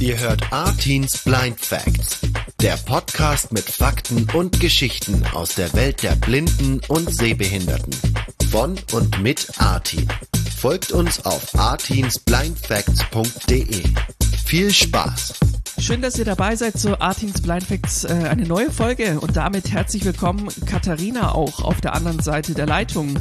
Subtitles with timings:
[0.00, 2.18] Ihr hört Artins Blind Facts,
[2.60, 7.94] der Podcast mit Fakten und Geschichten aus der Welt der Blinden und Sehbehinderten.
[8.50, 10.08] Von und mit Artin.
[10.56, 13.84] Folgt uns auf artinsblindfacts.de.
[14.44, 15.34] Viel Spaß!
[15.78, 19.70] Schön, dass ihr dabei seid zu Artins Blind Facts, äh, eine neue Folge und damit
[19.70, 23.16] herzlich willkommen Katharina auch auf der anderen Seite der Leitung.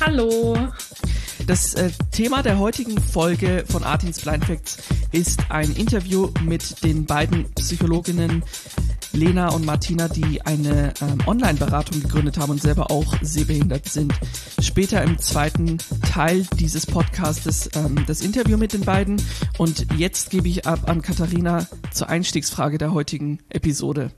[0.00, 0.58] Hallo.
[1.50, 4.78] Das äh, Thema der heutigen Folge von Artins Blind Facts
[5.10, 8.44] ist ein Interview mit den beiden Psychologinnen
[9.10, 14.14] Lena und Martina, die eine ähm, Online-Beratung gegründet haben und selber auch sehbehindert sind.
[14.62, 19.20] Später im zweiten Teil dieses Podcastes ähm, das Interview mit den beiden.
[19.58, 24.12] Und jetzt gebe ich ab an Katharina zur Einstiegsfrage der heutigen Episode.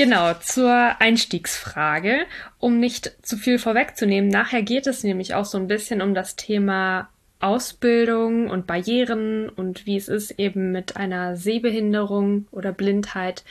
[0.00, 2.24] Genau, zur Einstiegsfrage,
[2.58, 4.30] um nicht zu viel vorwegzunehmen.
[4.30, 9.84] Nachher geht es nämlich auch so ein bisschen um das Thema Ausbildung und Barrieren und
[9.84, 13.44] wie es ist, eben mit einer Sehbehinderung oder Blindheit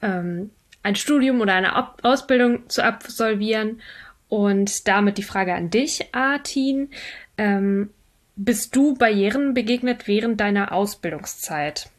[0.00, 0.48] ähm,
[0.82, 3.82] ein Studium oder eine Ab Ausbildung zu absolvieren.
[4.30, 6.88] Und damit die Frage an dich, Artin.
[7.36, 7.90] Ähm,
[8.36, 11.90] bist du Barrieren begegnet während deiner Ausbildungszeit?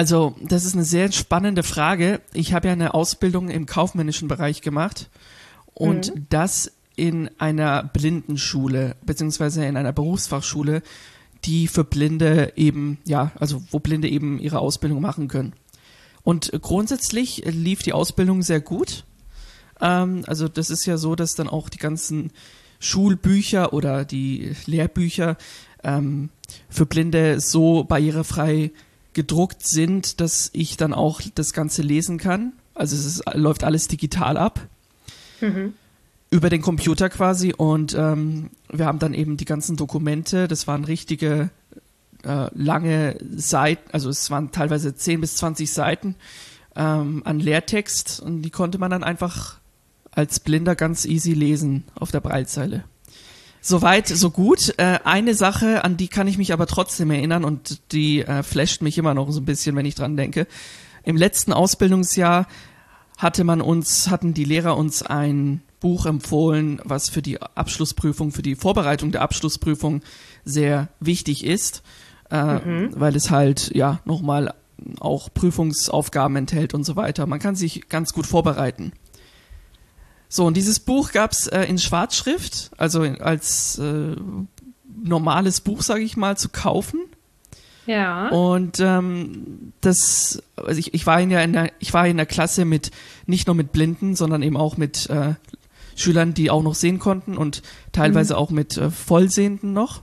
[0.00, 2.22] Also, das ist eine sehr spannende Frage.
[2.32, 5.10] Ich habe ja eine Ausbildung im kaufmännischen Bereich gemacht
[5.74, 6.26] und mhm.
[6.30, 10.80] das in einer Blindenschule beziehungsweise in einer Berufsfachschule,
[11.44, 15.52] die für Blinde eben, ja, also wo Blinde eben ihre Ausbildung machen können.
[16.22, 19.04] Und grundsätzlich lief die Ausbildung sehr gut.
[19.82, 22.32] Ähm, also das ist ja so, dass dann auch die ganzen
[22.78, 25.36] Schulbücher oder die Lehrbücher
[25.84, 26.30] ähm,
[26.70, 28.70] für Blinde so barrierefrei
[29.12, 32.52] gedruckt sind, dass ich dann auch das Ganze lesen kann.
[32.74, 34.60] Also es ist, läuft alles digital ab.
[35.40, 35.74] Mhm.
[36.30, 37.52] Über den Computer quasi.
[37.52, 40.46] Und ähm, wir haben dann eben die ganzen Dokumente.
[40.46, 41.50] Das waren richtige
[42.22, 46.14] äh, lange Seiten, also es waren teilweise 10 bis 20 Seiten
[46.76, 48.20] ähm, an Lehrtext.
[48.20, 49.58] Und die konnte man dann einfach
[50.12, 52.84] als Blinder ganz easy lesen auf der Breitzeile.
[53.60, 54.74] Soweit, so gut.
[54.78, 58.82] Äh, eine Sache, an die kann ich mich aber trotzdem erinnern und die äh, flasht
[58.82, 60.46] mich immer noch so ein bisschen, wenn ich dran denke.
[61.04, 62.46] Im letzten Ausbildungsjahr
[63.18, 68.42] hatte man uns, hatten die Lehrer uns ein Buch empfohlen, was für die Abschlussprüfung, für
[68.42, 70.02] die Vorbereitung der Abschlussprüfung
[70.44, 71.82] sehr wichtig ist,
[72.30, 72.90] äh, mhm.
[72.94, 74.54] weil es halt ja nochmal
[75.00, 77.26] auch Prüfungsaufgaben enthält und so weiter.
[77.26, 78.92] Man kann sich ganz gut vorbereiten.
[80.32, 84.14] So, und dieses Buch gab's äh, in Schwarzschrift, also als äh,
[85.02, 87.00] normales Buch, sage ich mal, zu kaufen.
[87.84, 88.28] Ja.
[88.28, 92.26] Und ähm, das, also ich, ich war in der, in der, ich war in der
[92.26, 92.92] Klasse mit
[93.26, 95.34] nicht nur mit Blinden, sondern eben auch mit äh,
[95.96, 98.38] Schülern, die auch noch sehen konnten und teilweise mhm.
[98.38, 100.02] auch mit äh, Vollsehenden noch.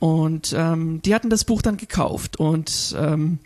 [0.00, 3.38] Und ähm, die hatten das Buch dann gekauft und ähm,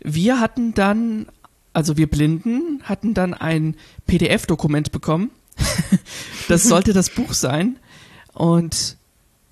[0.00, 1.26] wir hatten dann
[1.76, 3.76] also wir Blinden hatten dann ein
[4.06, 5.30] PDF-Dokument bekommen.
[6.48, 7.76] das sollte das Buch sein.
[8.32, 8.96] Und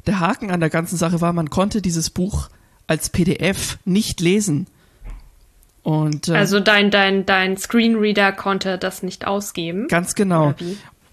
[0.06, 2.48] der Haken an der ganzen Sache war, man konnte dieses Buch
[2.86, 4.68] als PDF nicht lesen.
[5.82, 9.86] Und, äh, also dein, dein, dein Screenreader konnte das nicht ausgeben.
[9.88, 10.54] Ganz genau.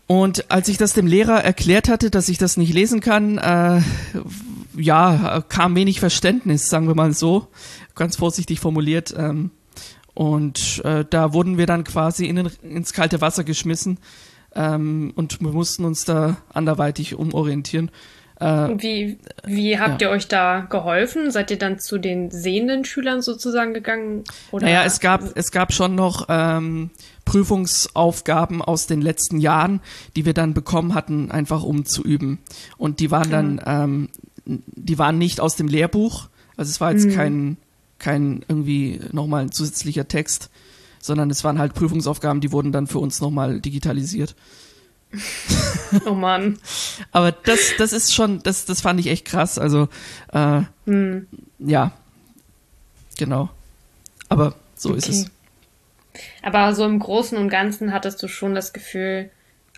[0.08, 3.82] Und als ich das dem Lehrer erklärt hatte, dass ich das nicht lesen kann, äh,
[4.78, 7.48] ja, kam wenig Verständnis, sagen wir mal so,
[7.96, 9.14] ganz vorsichtig formuliert.
[9.18, 9.52] Ähm,
[10.14, 14.00] und äh, da wurden wir dann quasi in den, ins kalte Wasser geschmissen
[14.56, 17.92] ähm, und wir mussten uns da anderweitig umorientieren.
[18.42, 20.08] Äh, wie, wie habt ja.
[20.08, 21.30] ihr euch da geholfen?
[21.30, 24.24] Seid ihr dann zu den sehenden Schülern sozusagen gegangen?
[24.50, 24.66] Oder?
[24.66, 26.90] Naja, es gab, es gab schon noch ähm,
[27.26, 29.80] Prüfungsaufgaben aus den letzten Jahren,
[30.16, 32.40] die wir dann bekommen hatten, einfach um zu üben.
[32.78, 34.10] Und die waren dann, ähm,
[34.46, 36.28] die waren nicht aus dem Lehrbuch.
[36.58, 37.14] Also es war jetzt mhm.
[37.14, 37.58] kein
[38.02, 40.50] kein irgendwie nochmal ein zusätzlicher Text,
[41.00, 44.36] sondern es waren halt Prüfungsaufgaben, die wurden dann für uns nochmal digitalisiert.
[46.06, 46.58] oh Mann.
[47.12, 49.60] Aber das, das ist schon, das, das fand ich echt krass.
[49.60, 49.88] Also,
[50.34, 51.28] äh, hm.
[51.60, 51.92] ja,
[53.18, 53.50] genau.
[54.30, 54.98] Aber so okay.
[54.98, 55.26] ist es.
[56.42, 59.30] Aber so im Großen und Ganzen hattest du schon das Gefühl,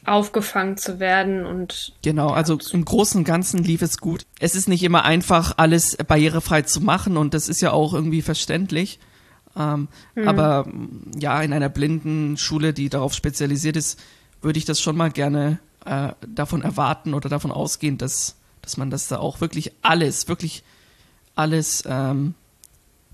[0.05, 4.25] aufgefangen zu werden und genau also im großen und ganzen lief es gut.
[4.39, 8.21] Es ist nicht immer einfach alles barrierefrei zu machen und das ist ja auch irgendwie
[8.21, 8.99] verständlich.
[9.55, 10.27] Ähm, mhm.
[10.27, 10.67] aber
[11.19, 14.01] ja in einer blinden Schule die darauf spezialisiert ist
[14.41, 18.89] würde ich das schon mal gerne äh, davon erwarten oder davon ausgehen dass dass man
[18.89, 20.63] das da auch wirklich alles wirklich
[21.35, 22.33] alles ähm,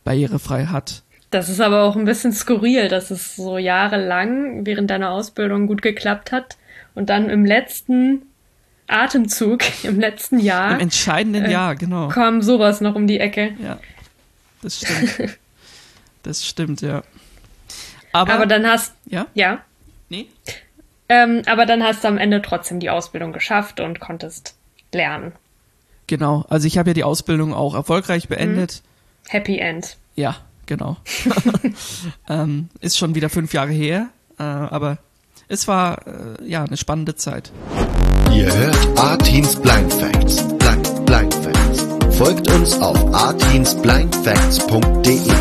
[0.03, 1.03] barrierefrei hat.
[1.31, 5.81] Das ist aber auch ein bisschen skurril, dass es so jahrelang während deiner Ausbildung gut
[5.81, 6.57] geklappt hat
[6.99, 8.23] und dann im letzten
[8.87, 10.73] Atemzug im letzten Jahr.
[10.73, 12.09] Im entscheidenden äh, Jahr, genau.
[12.09, 13.53] Kam sowas noch um die Ecke.
[13.63, 13.79] Ja,
[14.61, 15.39] das stimmt.
[16.23, 17.03] das stimmt, ja.
[18.11, 19.61] Aber, aber dann hast ja ja
[20.09, 20.27] nee
[21.07, 24.55] ähm, aber dann hast du am Ende trotzdem die Ausbildung geschafft und konntest
[24.93, 25.31] lernen.
[26.07, 28.81] Genau, also ich habe ja die Ausbildung auch erfolgreich beendet.
[28.83, 29.29] Mhm.
[29.29, 29.97] Happy End.
[30.15, 30.97] Ja, genau.
[32.29, 34.97] ähm, ist schon wieder fünf Jahre her, äh, aber
[35.49, 37.51] es war äh, ja eine spannende Zeit.
[38.31, 40.47] Ihr hört Artins Blind Facts.
[40.59, 41.87] Blind, Blind Facts.
[42.17, 45.33] Folgt uns auf artinsblindfacts.de.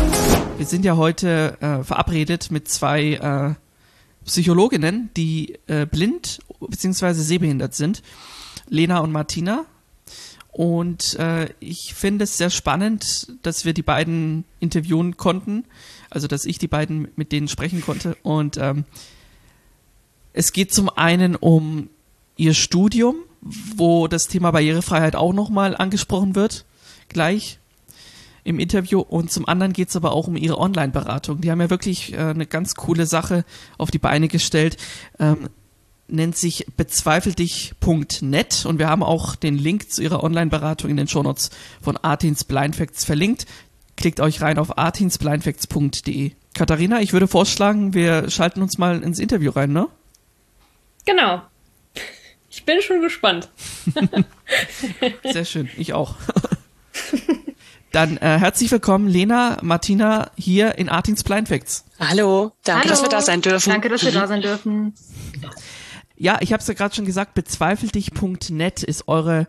[0.57, 3.53] Wir sind ja heute äh, verabredet mit zwei äh,
[4.25, 7.13] Psychologinnen, die äh, blind bzw.
[7.13, 8.01] sehbehindert sind.
[8.67, 9.65] Lena und Martina.
[10.51, 15.65] Und äh, ich finde es sehr spannend, dass wir die beiden interviewen konnten.
[16.09, 18.17] Also, dass ich die beiden mit denen sprechen konnte.
[18.23, 18.85] Und ähm,
[20.33, 21.89] es geht zum einen um
[22.37, 26.65] ihr Studium, wo das Thema Barrierefreiheit auch nochmal angesprochen wird,
[27.07, 27.59] gleich
[28.43, 28.99] im Interview.
[29.01, 31.41] Und zum anderen geht es aber auch um ihre Online-Beratung.
[31.41, 33.45] Die haben ja wirklich äh, eine ganz coole Sache
[33.77, 34.77] auf die Beine gestellt.
[35.19, 35.49] Ähm,
[36.07, 41.51] nennt sich bezweifeldich.net und wir haben auch den Link zu ihrer Online-Beratung in den Shownotes
[41.81, 43.45] von Artins Blind Facts verlinkt.
[43.95, 46.31] Klickt euch rein auf artinsblindfacts.de.
[46.53, 49.87] Katharina, ich würde vorschlagen, wir schalten uns mal ins Interview rein, ne?
[51.09, 51.41] Genau.
[52.51, 53.49] Ich bin schon gespannt.
[55.23, 56.13] Sehr schön, ich auch.
[57.91, 61.83] Dann äh, herzlich willkommen, Lena, Martina, hier in Artins Blind Facts.
[61.99, 62.89] Hallo, danke, Hallo.
[62.89, 63.71] dass wir da sein dürfen.
[63.71, 64.93] Danke, dass wir da sein dürfen.
[66.15, 69.47] Ja, ich habe es ja gerade schon gesagt, bezweifeldich.net ist eure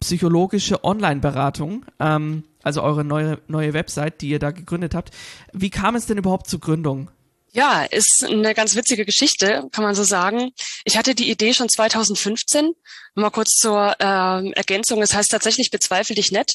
[0.00, 5.10] psychologische Online-Beratung, ähm, also eure neue, neue Website, die ihr da gegründet habt.
[5.52, 7.10] Wie kam es denn überhaupt zur Gründung?
[7.54, 10.52] Ja, ist eine ganz witzige Geschichte, kann man so sagen.
[10.84, 12.72] Ich hatte die Idee schon 2015.
[13.14, 15.02] Mal kurz zur äh, Ergänzung.
[15.02, 16.54] Es heißt tatsächlich bezweifel dich nett.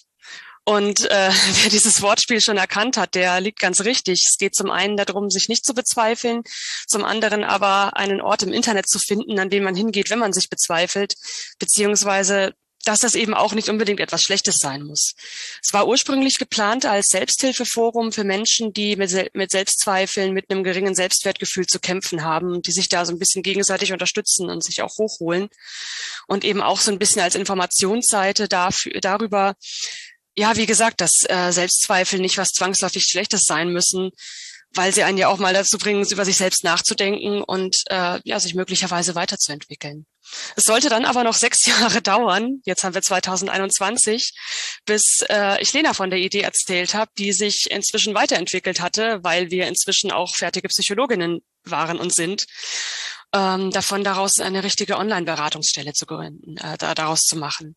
[0.65, 1.29] Und äh,
[1.61, 4.25] wer dieses Wortspiel schon erkannt hat, der liegt ganz richtig.
[4.27, 6.41] Es geht zum einen darum, sich nicht zu bezweifeln,
[6.87, 10.33] zum anderen aber einen Ort im Internet zu finden, an dem man hingeht, wenn man
[10.33, 11.13] sich bezweifelt,
[11.59, 12.53] beziehungsweise
[12.87, 15.13] dass das eben auch nicht unbedingt etwas Schlechtes sein muss.
[15.61, 20.63] Es war ursprünglich geplant als Selbsthilfeforum für Menschen, die mit, Sel mit Selbstzweifeln, mit einem
[20.63, 24.81] geringen Selbstwertgefühl zu kämpfen haben, die sich da so ein bisschen gegenseitig unterstützen und sich
[24.81, 25.49] auch hochholen.
[26.27, 29.55] Und eben auch so ein bisschen als Informationsseite dafür, darüber,
[30.37, 34.11] ja, wie gesagt, dass äh, Selbstzweifel nicht was zwangsläufig Schlechtes sein müssen,
[34.73, 38.39] weil sie einen ja auch mal dazu bringen, über sich selbst nachzudenken und äh, ja,
[38.39, 40.05] sich möglicherweise weiterzuentwickeln.
[40.55, 44.33] Es sollte dann aber noch sechs Jahre dauern, jetzt haben wir 2021,
[44.85, 49.51] bis äh, ich Lena von der Idee erzählt habe, die sich inzwischen weiterentwickelt hatte, weil
[49.51, 52.45] wir inzwischen auch fertige Psychologinnen waren und sind,
[53.33, 57.75] ähm, davon daraus eine richtige Online-Beratungsstelle zu gründen, äh, daraus zu machen.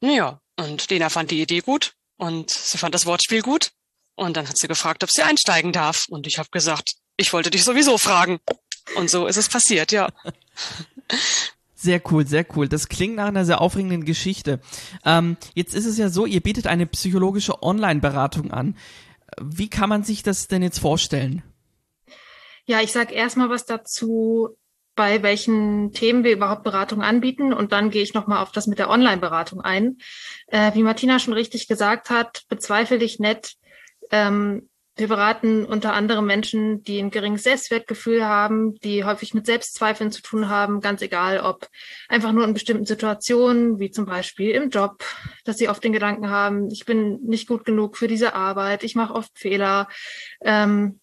[0.00, 3.70] Ja, und Lena fand die Idee gut und sie fand das Wortspiel gut.
[4.14, 6.04] Und dann hat sie gefragt, ob sie einsteigen darf.
[6.08, 8.38] Und ich habe gesagt, ich wollte dich sowieso fragen.
[8.94, 10.10] Und so ist es passiert, ja.
[11.82, 12.68] Sehr cool, sehr cool.
[12.68, 14.60] Das klingt nach einer sehr aufregenden Geschichte.
[15.02, 18.76] Ähm, jetzt ist es ja so, ihr bietet eine psychologische Online-Beratung an.
[19.40, 21.42] Wie kann man sich das denn jetzt vorstellen?
[22.66, 24.50] Ja, ich sage erstmal was dazu,
[24.94, 28.78] bei welchen Themen wir überhaupt Beratung anbieten und dann gehe ich nochmal auf das mit
[28.78, 29.96] der Online-Beratung ein.
[30.48, 33.56] Äh, wie Martina schon richtig gesagt hat, bezweifle dich nicht.
[34.10, 34.68] Ähm,
[35.00, 40.22] wir beraten unter anderem Menschen, die ein geringes Selbstwertgefühl haben, die häufig mit Selbstzweifeln zu
[40.22, 41.68] tun haben, ganz egal, ob
[42.08, 45.04] einfach nur in bestimmten Situationen, wie zum Beispiel im Job,
[45.44, 48.94] dass sie oft den Gedanken haben, ich bin nicht gut genug für diese Arbeit, ich
[48.94, 49.88] mache oft Fehler.
[50.42, 51.00] Ähm,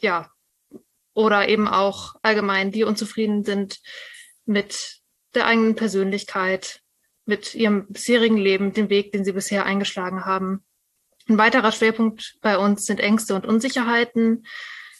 [0.00, 0.30] ja,
[1.14, 3.80] oder eben auch allgemein, die unzufrieden sind
[4.44, 5.00] mit
[5.34, 6.80] der eigenen Persönlichkeit,
[7.24, 10.64] mit ihrem bisherigen Leben, dem Weg, den sie bisher eingeschlagen haben.
[11.28, 14.44] Ein weiterer Schwerpunkt bei uns sind Ängste und Unsicherheiten.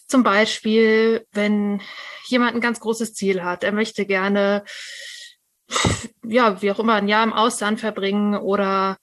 [0.07, 1.81] Zum Beispiel, wenn
[2.27, 4.65] jemand ein ganz großes Ziel hat, er möchte gerne,
[6.25, 8.99] ja, wie auch immer, ein Jahr im Ausland verbringen oder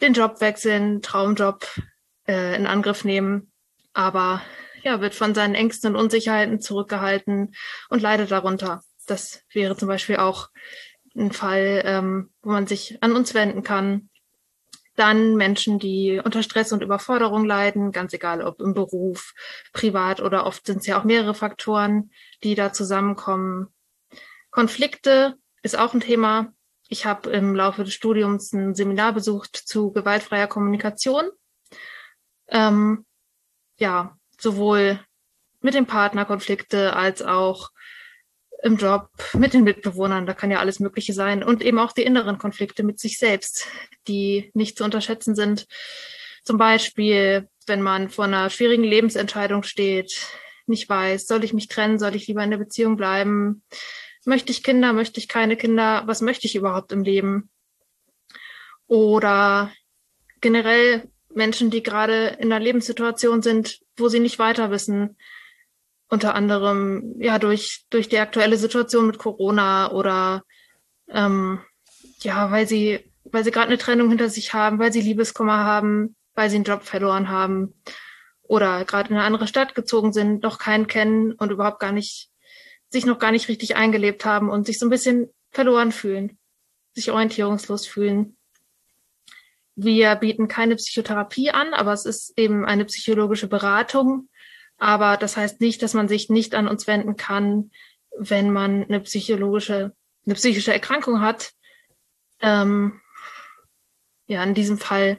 [0.00, 1.66] den Job wechseln, Traumjob
[2.28, 3.52] äh, in Angriff nehmen,
[3.92, 4.42] aber
[4.82, 7.54] ja, wird von seinen Ängsten und Unsicherheiten zurückgehalten
[7.88, 8.82] und leidet darunter.
[9.06, 10.48] Das wäre zum Beispiel auch
[11.16, 14.09] ein Fall, ähm, wo man sich an uns wenden kann.
[15.00, 19.32] Dann Menschen, die unter Stress und Überforderung leiden, ganz egal ob im Beruf,
[19.72, 22.10] privat oder oft sind es ja auch mehrere Faktoren,
[22.44, 23.68] die da zusammenkommen.
[24.50, 26.52] Konflikte ist auch ein Thema.
[26.88, 31.30] Ich habe im Laufe des Studiums ein Seminar besucht zu gewaltfreier Kommunikation.
[32.48, 33.06] Ähm,
[33.78, 35.00] ja, sowohl
[35.62, 37.70] mit dem Partner Konflikte als auch
[38.62, 42.02] im Job, mit den Mitbewohnern, da kann ja alles Mögliche sein und eben auch die
[42.02, 43.66] inneren Konflikte mit sich selbst,
[44.06, 45.66] die nicht zu unterschätzen sind.
[46.44, 50.26] Zum Beispiel, wenn man vor einer schwierigen Lebensentscheidung steht,
[50.66, 53.62] nicht weiß, soll ich mich trennen, soll ich lieber in der Beziehung bleiben,
[54.24, 57.50] möchte ich Kinder, möchte ich keine Kinder, was möchte ich überhaupt im Leben?
[58.86, 59.72] Oder
[60.40, 65.16] generell Menschen, die gerade in einer Lebenssituation sind, wo sie nicht weiter wissen,
[66.10, 70.42] unter anderem ja durch durch die aktuelle Situation mit Corona oder
[71.08, 71.60] ähm,
[72.20, 76.16] ja, weil sie weil sie gerade eine Trennung hinter sich haben, weil sie Liebeskummer haben,
[76.34, 77.74] weil sie einen Job verloren haben
[78.42, 82.28] oder gerade in eine andere Stadt gezogen sind, noch keinen kennen und überhaupt gar nicht
[82.90, 86.38] sich noch gar nicht richtig eingelebt haben und sich so ein bisschen verloren fühlen,
[86.92, 88.36] sich orientierungslos fühlen.
[89.76, 94.28] Wir bieten keine Psychotherapie an, aber es ist eben eine psychologische Beratung,
[94.80, 97.70] aber das heißt nicht, dass man sich nicht an uns wenden kann,
[98.16, 99.92] wenn man eine psychologische,
[100.24, 101.52] eine psychische Erkrankung hat.
[102.40, 103.00] Ähm,
[104.26, 105.18] ja, in diesem Fall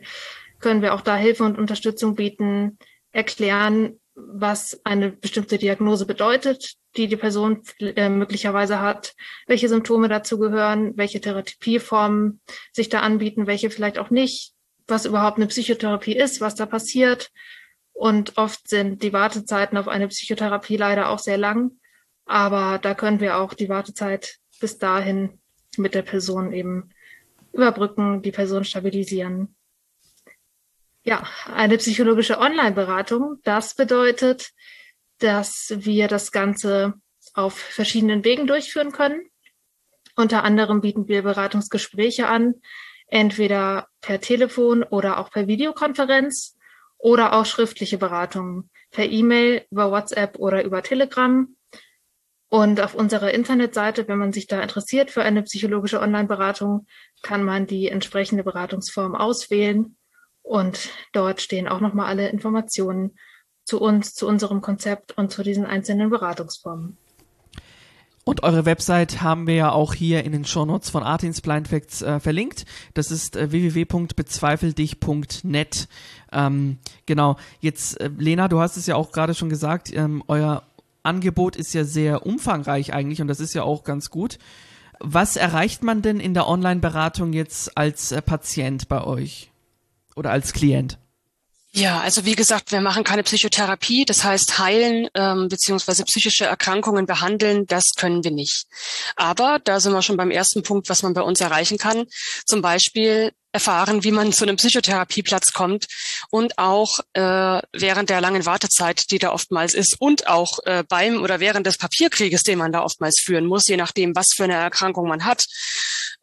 [0.60, 2.80] können wir auch da Hilfe und Unterstützung bieten,
[3.12, 9.14] erklären, was eine bestimmte Diagnose bedeutet, die die Person äh, möglicherweise hat,
[9.46, 12.42] welche Symptome dazu gehören, welche Therapieformen
[12.72, 14.54] sich da anbieten, welche vielleicht auch nicht,
[14.88, 17.32] was überhaupt eine Psychotherapie ist, was da passiert
[18.02, 21.78] und oft sind die Wartezeiten auf eine Psychotherapie leider auch sehr lang.
[22.26, 25.40] Aber da können wir auch die Wartezeit bis dahin
[25.78, 26.90] mit der Person eben
[27.54, 29.56] überbrücken, die Person stabilisieren.
[31.04, 34.50] Ja, eine psychologische Online-Beratung, das bedeutet,
[35.20, 36.96] dass wir das Ganze
[37.36, 39.30] auf verschiedenen Wegen durchführen können.
[40.16, 42.56] Unter anderem bieten wir Beratungsgespräche an,
[43.06, 46.58] entweder per Telefon oder auch per Videokonferenz
[47.02, 51.48] oder auch schriftliche Beratungen per E-Mail, über WhatsApp oder über Telegram.
[52.50, 56.86] Und auf unserer Internetseite, wenn man sich da interessiert für eine psychologische Online-Beratung,
[57.22, 59.96] kann man die entsprechende Beratungsform auswählen.
[60.42, 63.18] Und dort stehen auch nochmal alle Informationen
[63.64, 66.98] zu uns, zu unserem Konzept und zu diesen einzelnen Beratungsformen.
[68.24, 72.04] Und eure Website haben wir ja auch hier in den Shownotes von Artins Blind Facts
[72.04, 72.66] äh, verlinkt.
[72.94, 75.88] Das ist äh, www.bezweifeldich.net.
[76.32, 76.78] Ähm,
[77.12, 77.36] genau.
[77.60, 80.64] Jetzt, äh, Lena, du hast es ja auch gerade schon gesagt, ähm, euer
[81.04, 84.40] Angebot ist ja sehr umfangreich eigentlich und das ist ja auch ganz gut.
[85.02, 89.52] Was erreicht man denn in der Online-Beratung jetzt als äh, Patient bei euch
[90.16, 91.01] oder als Klient?
[91.74, 97.06] Ja, also wie gesagt, wir machen keine Psychotherapie, das heißt heilen ähm, beziehungsweise psychische Erkrankungen
[97.06, 98.66] behandeln, das können wir nicht.
[99.16, 102.08] Aber da sind wir schon beim ersten Punkt, was man bei uns erreichen kann.
[102.46, 105.86] Zum Beispiel erfahren, wie man zu einem Psychotherapieplatz kommt
[106.30, 111.22] und auch äh, während der langen Wartezeit, die da oftmals ist und auch äh, beim
[111.22, 114.56] oder während des Papierkrieges, den man da oftmals führen muss, je nachdem, was für eine
[114.56, 115.46] Erkrankung man hat,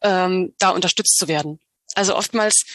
[0.01, 1.59] ähm, da unterstützt zu werden.
[1.95, 2.65] Also oftmals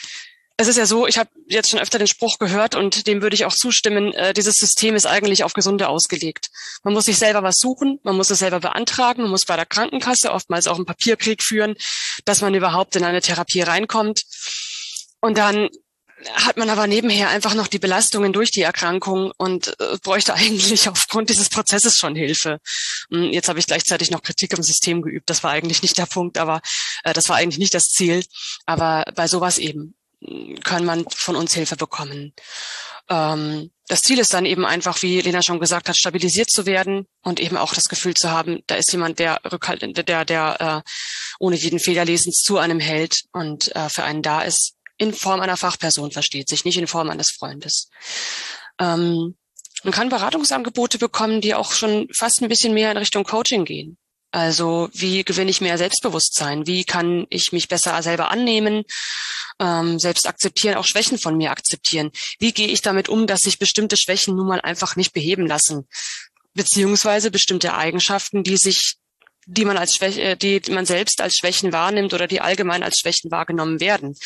[0.56, 3.34] es ist ja so, ich habe jetzt schon öfter den Spruch gehört und dem würde
[3.34, 6.48] ich auch zustimmen, äh, dieses System ist eigentlich auf Gesunde ausgelegt.
[6.84, 9.66] Man muss sich selber was suchen, man muss es selber beantragen, man muss bei der
[9.66, 11.74] Krankenkasse oftmals auch einen Papierkrieg führen,
[12.24, 14.22] dass man überhaupt in eine Therapie reinkommt.
[15.20, 15.70] Und dann
[16.32, 20.88] hat man aber nebenher einfach noch die Belastungen durch die Erkrankung und äh, bräuchte eigentlich
[20.88, 22.60] aufgrund dieses Prozesses schon Hilfe.
[23.10, 25.28] Hm, jetzt habe ich gleichzeitig noch Kritik am System geübt.
[25.28, 26.60] Das war eigentlich nicht der Punkt, aber
[27.02, 28.24] äh, das war eigentlich nicht das Ziel.
[28.66, 29.96] Aber bei sowas eben
[30.62, 32.32] kann man von uns Hilfe bekommen.
[33.08, 37.06] Ähm, das Ziel ist dann eben einfach, wie Lena schon gesagt hat, stabilisiert zu werden
[37.22, 40.90] und eben auch das Gefühl zu haben, da ist jemand, der Rückhalt, der, der äh,
[41.38, 45.56] ohne jeden Fehlerlesens zu einem hält und äh, für einen da ist, in Form einer
[45.56, 47.90] Fachperson versteht sich, nicht in Form eines Freundes.
[48.78, 49.36] Ähm,
[49.82, 53.98] man kann Beratungsangebote bekommen, die auch schon fast ein bisschen mehr in Richtung Coaching gehen.
[54.34, 56.66] Also wie gewinne ich mehr Selbstbewusstsein?
[56.66, 58.82] Wie kann ich mich besser selber annehmen,
[59.60, 62.10] ähm, selbst akzeptieren, auch Schwächen von mir akzeptieren?
[62.40, 65.86] Wie gehe ich damit um, dass sich bestimmte Schwächen nun mal einfach nicht beheben lassen?
[66.52, 68.96] Beziehungsweise bestimmte Eigenschaften, die sich
[69.46, 73.30] die man als Schwäche, die man selbst als Schwächen wahrnimmt oder die allgemein als Schwächen
[73.30, 74.16] wahrgenommen werden.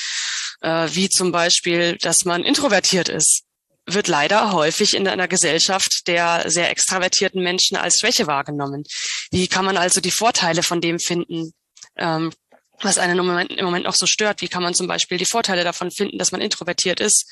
[0.63, 3.43] Äh, wie zum Beispiel, dass man introvertiert ist
[3.89, 8.85] wird leider häufig in einer Gesellschaft der sehr extravertierten Menschen als Schwäche wahrgenommen.
[9.31, 11.53] Wie kann man also die Vorteile von dem finden,
[11.97, 12.33] ähm,
[12.81, 14.41] was einen im Moment, im Moment noch so stört?
[14.41, 17.27] Wie kann man zum Beispiel die Vorteile davon finden, dass man introvertiert ist?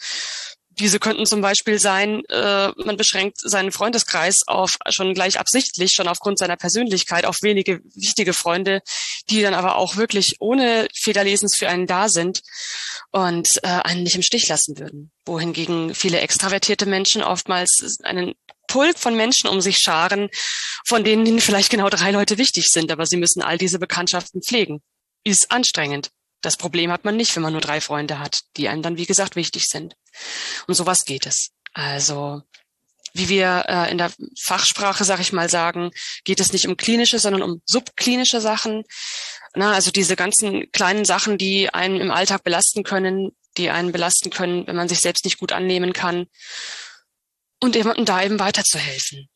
[0.78, 6.08] Diese könnten zum Beispiel sein, äh, man beschränkt seinen Freundeskreis auf schon gleich absichtlich, schon
[6.08, 8.82] aufgrund seiner Persönlichkeit, auf wenige wichtige Freunde,
[9.30, 12.42] die dann aber auch wirklich ohne Federlesens für einen da sind
[13.10, 15.10] und äh, einen nicht im Stich lassen würden.
[15.24, 18.34] Wohingegen viele extravertierte Menschen oftmals einen
[18.68, 20.28] Pulk von Menschen um sich scharen,
[20.84, 24.42] von denen ihnen vielleicht genau drei Leute wichtig sind, aber sie müssen all diese Bekanntschaften
[24.42, 24.82] pflegen.
[25.24, 26.10] Ist anstrengend.
[26.42, 29.06] Das Problem hat man nicht, wenn man nur drei Freunde hat, die einem dann, wie
[29.06, 29.94] gesagt, wichtig sind.
[30.66, 31.50] Um sowas geht es.
[31.74, 32.42] Also,
[33.12, 35.90] wie wir äh, in der Fachsprache, sag ich mal, sagen,
[36.24, 38.84] geht es nicht um klinische, sondern um subklinische Sachen.
[39.54, 44.30] Na, also diese ganzen kleinen Sachen, die einen im Alltag belasten können, die einen belasten
[44.30, 46.26] können, wenn man sich selbst nicht gut annehmen kann.
[47.60, 49.28] Und jemandem da eben weiterzuhelfen.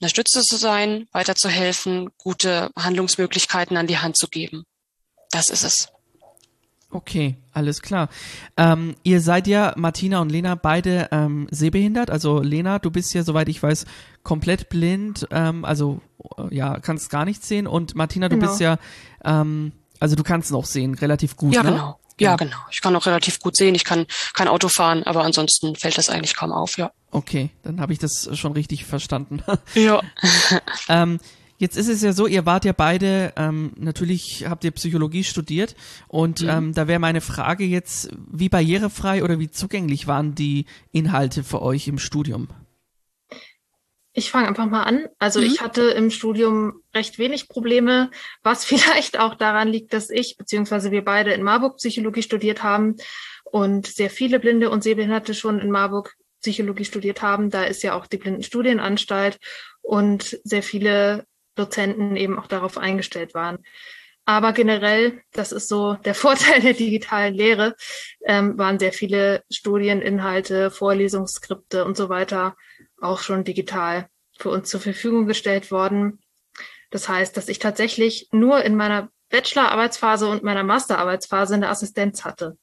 [0.00, 4.64] Eine zu sein, weiterzuhelfen, gute Handlungsmöglichkeiten an die Hand zu geben.
[5.30, 5.88] Das ist es.
[6.90, 8.08] Okay, alles klar.
[8.56, 12.10] Ähm, ihr seid ja, Martina und Lena, beide ähm, sehbehindert.
[12.10, 13.84] Also Lena, du bist ja, soweit ich weiß,
[14.22, 16.00] komplett blind, ähm, also
[16.38, 17.66] äh, ja, kannst gar nichts sehen.
[17.66, 18.48] Und Martina, du genau.
[18.48, 18.78] bist ja,
[19.22, 21.54] ähm, also du kannst noch sehen, relativ gut.
[21.54, 21.72] Ja, ne?
[21.72, 22.00] genau.
[22.20, 22.56] Ja, genau.
[22.70, 23.74] Ich kann auch relativ gut sehen.
[23.74, 26.90] Ich kann kein Auto fahren, aber ansonsten fällt das eigentlich kaum auf, ja.
[27.10, 29.42] Okay, dann habe ich das schon richtig verstanden.
[29.74, 30.02] Ja.
[30.88, 31.20] ähm,
[31.58, 35.74] Jetzt ist es ja so, ihr wart ja beide, ähm, natürlich habt ihr Psychologie studiert
[36.06, 36.48] und mhm.
[36.48, 41.60] ähm, da wäre meine Frage jetzt, wie barrierefrei oder wie zugänglich waren die Inhalte für
[41.60, 42.46] euch im Studium?
[44.12, 45.06] Ich fange einfach mal an.
[45.18, 45.46] Also mhm.
[45.46, 48.10] ich hatte im Studium recht wenig Probleme,
[48.44, 52.96] was vielleicht auch daran liegt, dass ich beziehungsweise wir beide in Marburg Psychologie studiert haben
[53.44, 57.50] und sehr viele Blinde und Sehbehinderte schon in Marburg Psychologie studiert haben.
[57.50, 59.38] Da ist ja auch die Blindenstudienanstalt
[59.82, 61.24] und sehr viele
[61.58, 63.58] Dozenten eben auch darauf eingestellt waren.
[64.24, 67.74] Aber generell, das ist so der Vorteil der digitalen Lehre,
[68.24, 72.56] ähm, waren sehr viele Studieninhalte, Vorlesungsskripte und so weiter
[73.00, 76.18] auch schon digital für uns zur Verfügung gestellt worden.
[76.90, 82.56] Das heißt, dass ich tatsächlich nur in meiner Bachelorarbeitsphase und meiner Masterarbeitsphase eine Assistenz hatte.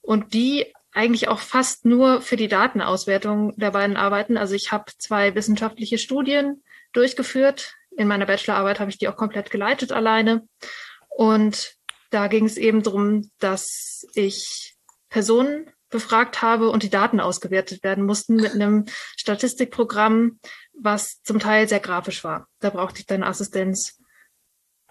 [0.00, 4.38] Und die eigentlich auch fast nur für die Datenauswertung der beiden Arbeiten.
[4.38, 6.62] Also ich habe zwei wissenschaftliche Studien
[6.94, 10.46] durchgeführt, in meiner Bachelorarbeit habe ich die auch komplett geleitet alleine.
[11.08, 11.74] Und
[12.10, 14.76] da ging es eben darum, dass ich
[15.08, 18.84] Personen befragt habe und die Daten ausgewertet werden mussten mit einem
[19.16, 20.40] Statistikprogramm,
[20.78, 22.48] was zum Teil sehr grafisch war.
[22.60, 23.98] Da brauchte ich dann Assistenz.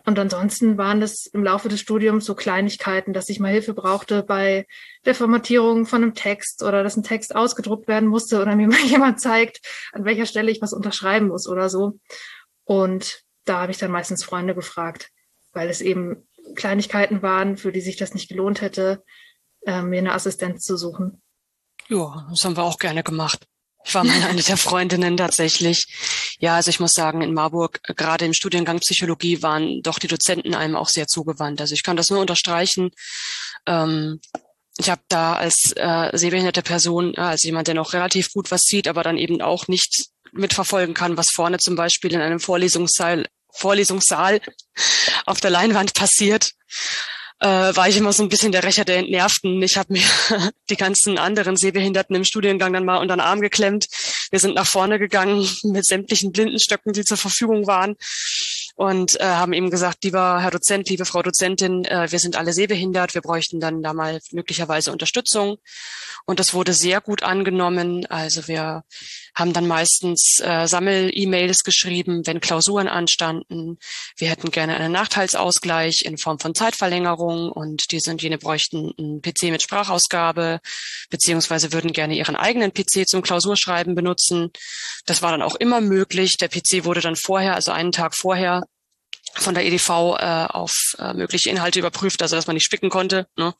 [0.05, 4.21] Und ansonsten waren es im Laufe des Studiums so Kleinigkeiten, dass ich mal Hilfe brauchte
[4.21, 4.67] bei
[5.03, 8.85] der Formatierung von einem Text oder dass ein Text ausgedruckt werden musste oder mir mal
[8.85, 9.61] jemand zeigt,
[9.93, 11.99] an welcher Stelle ich was unterschreiben muss oder so.
[12.65, 15.11] Und da habe ich dann meistens Freunde gefragt,
[15.53, 19.03] weil es eben Kleinigkeiten waren, für die sich das nicht gelohnt hätte,
[19.65, 21.21] äh, mir eine Assistenz zu suchen.
[21.87, 23.47] Ja, das haben wir auch gerne gemacht.
[23.85, 25.85] Ich war mal eine der Freundinnen tatsächlich.
[26.39, 30.55] Ja, also ich muss sagen, in Marburg, gerade im Studiengang Psychologie, waren doch die Dozenten
[30.55, 31.61] einem auch sehr zugewandt.
[31.61, 32.89] Also ich kann das nur unterstreichen.
[33.67, 34.19] Ähm,
[34.77, 38.63] ich habe da als äh, sehbehinderte Person, äh, als jemand, der noch relativ gut was
[38.63, 43.25] sieht, aber dann eben auch nicht mitverfolgen kann, was vorne zum Beispiel in einem Vorlesungssaal,
[43.51, 44.41] Vorlesungssaal
[45.25, 46.51] auf der Leinwand passiert,
[47.39, 49.61] äh, war ich immer so ein bisschen der Rächer der Entnervten.
[49.61, 50.03] Ich habe mir
[50.69, 53.87] die ganzen anderen Sehbehinderten im Studiengang dann mal unter den Arm geklemmt.
[54.31, 57.95] Wir sind nach vorne gegangen mit sämtlichen Blindenstöcken, die zur Verfügung waren
[58.75, 62.53] und äh, haben ihm gesagt, lieber Herr Dozent, liebe Frau Dozentin, äh, wir sind alle
[62.53, 65.57] sehbehindert, wir bräuchten dann da mal möglicherweise Unterstützung.
[66.27, 68.05] Und das wurde sehr gut angenommen.
[68.07, 68.83] Also wir
[69.35, 73.77] haben dann meistens äh, Sammel-E-Mails geschrieben, wenn Klausuren anstanden.
[74.17, 79.21] Wir hätten gerne einen Nachteilsausgleich in Form von Zeitverlängerung und die sind jene bräuchten einen
[79.21, 80.61] PC mit Sprachausgabe,
[81.09, 84.51] beziehungsweise würden gerne ihren eigenen PC zum Klausurschreiben benutzen.
[85.05, 86.37] Das war dann auch immer möglich.
[86.37, 88.64] Der PC wurde dann vorher, also einen Tag vorher,
[89.35, 93.27] von der EDV äh, auf äh, mögliche Inhalte überprüft, also dass man nicht spicken konnte.
[93.37, 93.53] Ne?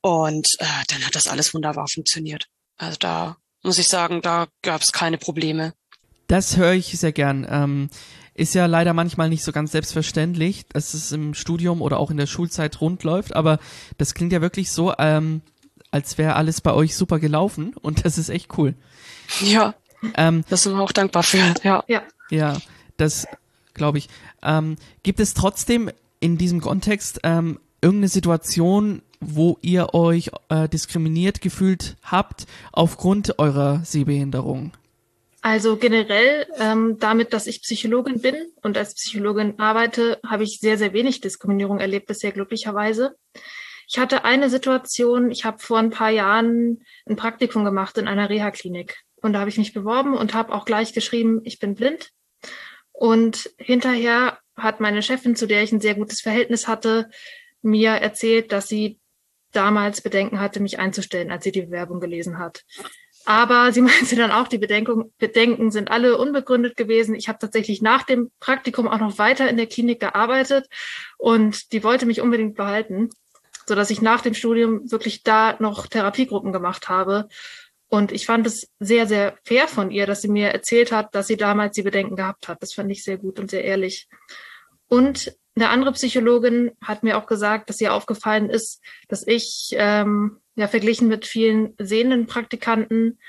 [0.00, 2.46] Und äh, dann hat das alles wunderbar funktioniert.
[2.76, 5.72] Also da muss ich sagen, da gab es keine Probleme.
[6.26, 7.46] Das höre ich sehr gern.
[7.48, 7.90] Ähm,
[8.34, 12.16] ist ja leider manchmal nicht so ganz selbstverständlich, dass es im Studium oder auch in
[12.16, 13.58] der Schulzeit rund läuft, aber
[13.96, 15.40] das klingt ja wirklich so, ähm,
[15.90, 18.74] als wäre alles bei euch super gelaufen und das ist echt cool.
[19.40, 19.74] Ja.
[20.16, 21.84] Ähm, das sind wir auch dankbar für, ja.
[21.86, 22.58] Ja, ja
[22.96, 23.26] das
[23.74, 24.08] glaube ich.
[24.42, 31.40] Ähm, gibt es trotzdem in diesem Kontext ähm, irgendeine Situation, wo ihr euch äh, diskriminiert
[31.40, 34.72] gefühlt habt aufgrund eurer Sehbehinderung?
[35.42, 40.78] Also generell, ähm, damit, dass ich Psychologin bin und als Psychologin arbeite, habe ich sehr,
[40.78, 43.14] sehr wenig Diskriminierung erlebt bisher glücklicherweise.
[43.86, 48.30] Ich hatte eine Situation, ich habe vor ein paar Jahren ein Praktikum gemacht in einer
[48.30, 52.10] Reha-Klinik und da habe ich mich beworben und habe auch gleich geschrieben, ich bin blind.
[52.96, 57.10] Und hinterher hat meine Chefin, zu der ich ein sehr gutes Verhältnis hatte,
[57.60, 59.00] mir erzählt, dass sie
[59.52, 62.64] damals Bedenken hatte, mich einzustellen, als sie die Bewerbung gelesen hat.
[63.24, 67.14] Aber sie meinte dann auch, die Bedenkung, Bedenken sind alle unbegründet gewesen.
[67.14, 70.68] Ich habe tatsächlich nach dem Praktikum auch noch weiter in der Klinik gearbeitet
[71.18, 73.10] und die wollte mich unbedingt behalten,
[73.66, 77.28] so dass ich nach dem Studium wirklich da noch Therapiegruppen gemacht habe.
[77.94, 81.28] Und ich fand es sehr, sehr fair von ihr, dass sie mir erzählt hat, dass
[81.28, 82.60] sie damals die Bedenken gehabt hat.
[82.60, 84.08] Das fand ich sehr gut und sehr ehrlich.
[84.88, 90.40] Und eine andere Psychologin hat mir auch gesagt, dass ihr aufgefallen ist, dass ich ähm,
[90.56, 93.20] ja verglichen mit vielen sehenden Praktikanten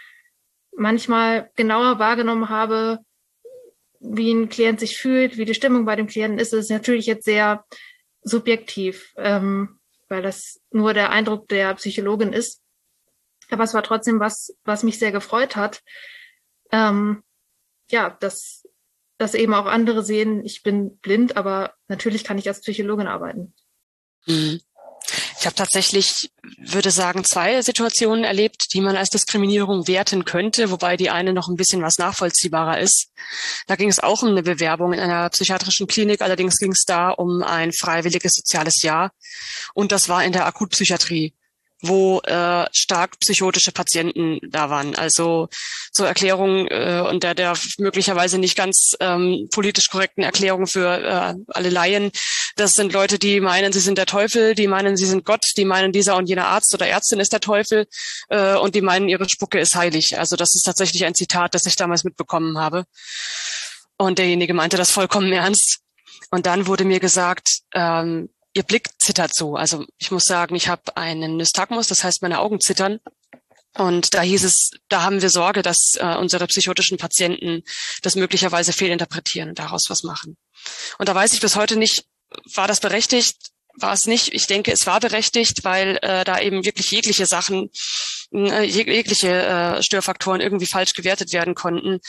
[0.75, 3.01] manchmal genauer wahrgenommen habe,
[3.99, 6.53] wie ein Klient sich fühlt, wie die Stimmung bei dem Klienten ist.
[6.53, 7.65] Das ist natürlich jetzt sehr
[8.23, 9.77] subjektiv, ähm,
[10.09, 12.64] weil das nur der Eindruck der Psychologin ist.
[13.49, 15.83] Aber es war trotzdem was, was mich sehr gefreut hat.
[16.71, 17.23] Ähm,
[17.89, 18.63] ja, dass,
[19.17, 23.53] dass eben auch andere sehen, ich bin blind, aber natürlich kann ich als Psychologin arbeiten.
[24.25, 24.61] Mhm.
[25.39, 30.97] Ich habe tatsächlich, würde sagen, zwei Situationen erlebt, die man als Diskriminierung werten könnte, wobei
[30.97, 33.11] die eine noch ein bisschen was nachvollziehbarer ist.
[33.67, 37.11] Da ging es auch um eine Bewerbung in einer psychiatrischen Klinik, allerdings ging es da
[37.11, 39.11] um ein freiwilliges soziales Jahr
[39.75, 41.35] und das war in der Akutpsychiatrie
[41.87, 44.95] wo äh, stark psychotische Patienten da waren.
[44.95, 45.47] Also
[45.91, 51.33] zur Erklärung äh, und der, der möglicherweise nicht ganz ähm, politisch korrekten Erklärung für äh,
[51.47, 52.11] alle Laien.
[52.55, 55.65] Das sind Leute, die meinen, sie sind der Teufel, die meinen, sie sind Gott, die
[55.65, 57.87] meinen, dieser und jener Arzt oder Ärztin ist der Teufel
[58.29, 60.17] äh, und die meinen, ihre Spucke ist heilig.
[60.19, 62.85] Also das ist tatsächlich ein Zitat, das ich damals mitbekommen habe.
[63.97, 65.79] Und derjenige meinte das vollkommen ernst.
[66.31, 69.55] Und dann wurde mir gesagt, ähm, ihr Blick zittert so.
[69.55, 72.99] Also ich muss sagen, ich habe einen Nystagmus, das heißt, meine Augen zittern.
[73.77, 77.63] Und da hieß es, da haben wir Sorge, dass äh, unsere psychotischen Patienten
[78.01, 80.37] das möglicherweise fehlinterpretieren und daraus was machen.
[80.97, 82.05] Und da weiß ich bis heute nicht,
[82.53, 83.35] war das berechtigt?
[83.77, 84.33] War es nicht?
[84.33, 87.69] Ich denke, es war berechtigt, weil äh, da eben wirklich jegliche Sachen,
[88.33, 91.99] äh, jegliche äh, Störfaktoren irgendwie falsch gewertet werden konnten.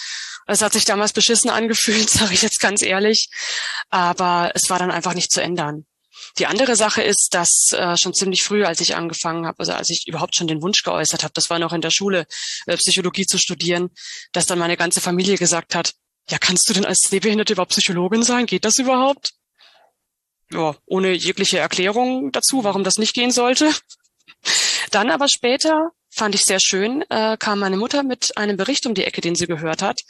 [0.46, 3.28] Es hat sich damals beschissen angefühlt, sage ich jetzt ganz ehrlich.
[3.90, 5.85] Aber es war dann einfach nicht zu ändern.
[6.38, 9.88] Die andere Sache ist, dass äh, schon ziemlich früh, als ich angefangen habe, also als
[9.90, 12.27] ich überhaupt schon den Wunsch geäußert habe, das war noch in der Schule,
[12.66, 13.90] äh, Psychologie zu studieren,
[14.33, 15.94] dass dann meine ganze Familie gesagt hat,
[16.29, 18.46] ja, kannst du denn als Sehbehinderte überhaupt Psychologin sein?
[18.46, 19.33] Geht das überhaupt?
[20.51, 23.72] Ja, ohne jegliche Erklärung dazu, warum das nicht gehen sollte.
[24.90, 28.94] Dann aber später, fand ich sehr schön, äh, kam meine Mutter mit einem Bericht um
[28.94, 30.03] die Ecke, den sie gehört hat,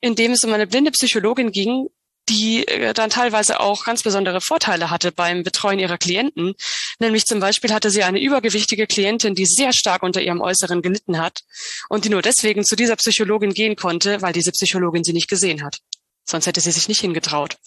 [0.00, 1.88] in dem es um eine blinde Psychologin ging,
[2.28, 6.54] die äh, dann teilweise auch ganz besondere Vorteile hatte beim Betreuen ihrer Klienten.
[6.98, 11.18] Nämlich zum Beispiel hatte sie eine übergewichtige Klientin, die sehr stark unter ihrem Äußeren gelitten
[11.18, 11.40] hat
[11.88, 15.62] und die nur deswegen zu dieser Psychologin gehen konnte, weil diese Psychologin sie nicht gesehen
[15.62, 15.78] hat.
[16.24, 17.58] Sonst hätte sie sich nicht hingetraut.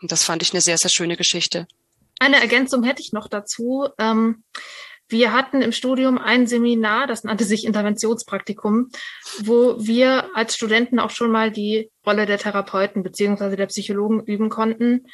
[0.00, 1.66] Und das fand ich eine sehr, sehr schöne Geschichte.
[2.18, 3.88] Eine Ergänzung hätte ich noch dazu.
[3.98, 4.44] Ähm,
[5.10, 8.90] wir hatten im Studium ein Seminar, das nannte sich Interventionspraktikum,
[9.40, 14.48] wo wir als Studenten auch schon mal die Rolle der Therapeuten beziehungsweise der Psychologen üben
[14.48, 15.06] konnten,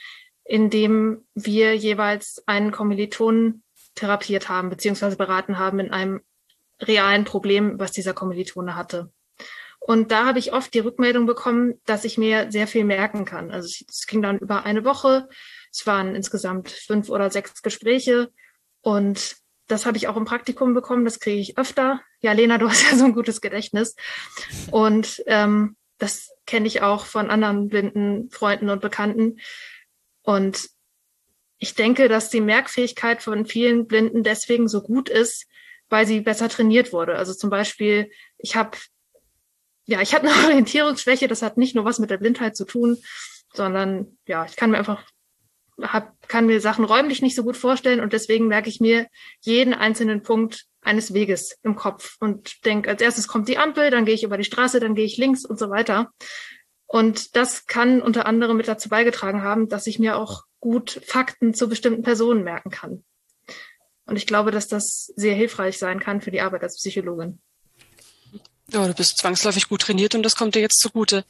[0.45, 3.63] indem wir jeweils einen Kommilitonen
[3.95, 6.21] therapiert haben beziehungsweise beraten haben in einem
[6.81, 9.11] realen Problem, was dieser Kommilitone hatte.
[9.81, 13.51] Und da habe ich oft die Rückmeldung bekommen, dass ich mir sehr viel merken kann.
[13.51, 15.29] Also es ging dann über eine Woche.
[15.71, 18.31] Es waren insgesamt fünf oder sechs Gespräche.
[18.83, 19.37] Und
[19.69, 22.01] das habe ich auch im Praktikum bekommen, das kriege ich öfter.
[22.21, 23.95] Ja, Lena, du hast ja so ein gutes Gedächtnis.
[24.71, 29.39] Und ähm, das kenne ich auch von anderen blinden Freunden und Bekannten.
[30.23, 30.69] Und
[31.59, 35.47] ich denke, dass die Merkfähigkeit von vielen Blinden deswegen so gut ist,
[35.89, 37.17] weil sie besser trainiert wurde.
[37.17, 38.77] Also zum Beispiel, ich habe
[39.87, 41.29] ja, ich habe eine Orientierungsschwäche.
[41.29, 42.99] Das hat nicht nur was mit der Blindheit zu tun,
[43.55, 45.05] sondern ja, ich kann mir einfach
[45.81, 49.07] hab, kann mir Sachen räumlich nicht so gut vorstellen und deswegen merke ich mir
[49.41, 54.05] jeden einzelnen Punkt eines Weges im Kopf und denke, als erstes kommt die Ampel, dann
[54.05, 56.11] gehe ich über die Straße, dann gehe ich links und so weiter.
[56.87, 61.53] Und das kann unter anderem mit dazu beigetragen haben, dass ich mir auch gut Fakten
[61.53, 63.05] zu bestimmten Personen merken kann.
[64.07, 67.41] Und ich glaube, dass das sehr hilfreich sein kann für die Arbeit als Psychologin.
[68.73, 71.25] Ja, du bist zwangsläufig gut trainiert und das kommt dir jetzt zugute.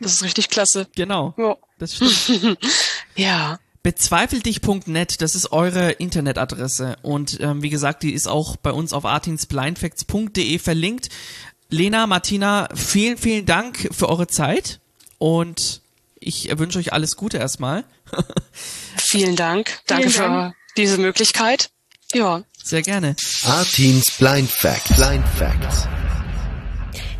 [0.00, 0.88] Das ist richtig klasse.
[0.94, 1.34] Genau.
[1.38, 1.56] Ja.
[1.78, 2.58] Das stimmt.
[3.16, 3.58] ja.
[3.82, 6.96] Bezweifeldich.net, das ist eure Internetadresse.
[7.02, 11.08] Und ähm, wie gesagt, die ist auch bei uns auf artinsblindfacts.de verlinkt.
[11.68, 14.80] Lena, Martina, vielen, vielen Dank für eure Zeit
[15.18, 15.80] und
[16.20, 17.84] ich wünsche euch alles Gute erstmal.
[18.96, 19.80] vielen Dank.
[19.86, 20.54] Danke vielen Dank.
[20.54, 21.70] für diese Möglichkeit.
[22.12, 22.44] Ja.
[22.62, 23.16] Sehr gerne.
[23.44, 24.94] Artins Blind Facts.
[24.94, 25.88] Blind Facts.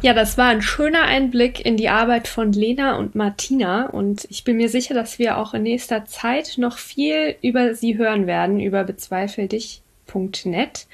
[0.03, 4.43] Ja, das war ein schöner Einblick in die Arbeit von Lena und Martina und ich
[4.43, 8.59] bin mir sicher, dass wir auch in nächster Zeit noch viel über sie hören werden,
[8.59, 10.89] über bezweifeldich.net.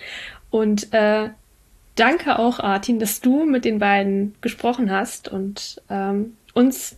[0.51, 1.31] Und äh,
[1.95, 6.97] danke auch, Artin, dass du mit den beiden gesprochen hast und ähm, uns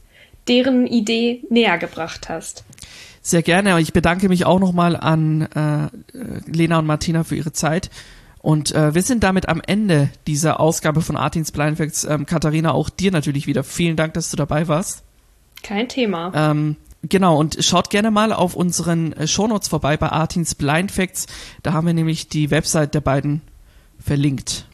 [0.48, 2.64] deren Idee näher gebracht hast.
[3.22, 3.80] Sehr gerne.
[3.80, 5.88] Ich bedanke mich auch nochmal an äh,
[6.50, 7.88] Lena und Martina für ihre Zeit.
[8.42, 12.04] Und äh, wir sind damit am Ende dieser Ausgabe von Artins Blind Facts.
[12.04, 15.02] Ähm, Katharina, auch dir natürlich wieder vielen Dank, dass du dabei warst.
[15.62, 16.32] Kein Thema.
[16.34, 21.26] Ähm, genau, und schaut gerne mal auf unseren äh, Shownotes vorbei bei Artins Blind Facts.
[21.62, 23.42] Da haben wir nämlich die Website der beiden
[24.02, 24.66] verlinkt.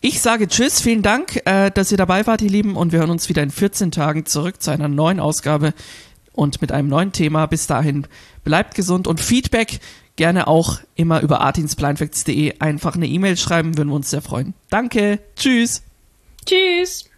[0.00, 3.10] Ich sage Tschüss, vielen Dank, äh, dass ihr dabei wart, ihr Lieben, und wir hören
[3.10, 5.74] uns wieder in 14 Tagen zurück zu einer neuen Ausgabe
[6.32, 7.44] und mit einem neuen Thema.
[7.44, 8.06] Bis dahin
[8.42, 9.80] bleibt gesund und Feedback
[10.16, 14.54] gerne auch immer über artinsblindfacts.de einfach eine E-Mail schreiben, würden wir uns sehr freuen.
[14.70, 15.82] Danke, tschüss.
[16.44, 17.11] Tschüss.